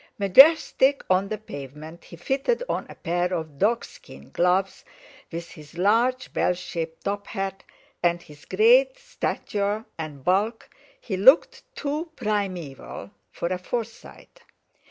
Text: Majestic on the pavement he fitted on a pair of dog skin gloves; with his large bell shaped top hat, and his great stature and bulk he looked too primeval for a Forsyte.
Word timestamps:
Majestic 0.17 1.03
on 1.11 1.27
the 1.27 1.37
pavement 1.37 2.05
he 2.05 2.15
fitted 2.15 2.63
on 2.67 2.87
a 2.89 2.95
pair 2.95 3.31
of 3.31 3.59
dog 3.59 3.85
skin 3.85 4.31
gloves; 4.31 4.83
with 5.31 5.51
his 5.51 5.77
large 5.77 6.33
bell 6.33 6.55
shaped 6.55 7.03
top 7.03 7.27
hat, 7.27 7.63
and 8.01 8.19
his 8.23 8.45
great 8.45 8.97
stature 8.97 9.85
and 9.99 10.23
bulk 10.23 10.71
he 10.99 11.17
looked 11.17 11.61
too 11.75 12.09
primeval 12.15 13.11
for 13.29 13.49
a 13.49 13.59
Forsyte. 13.59 14.41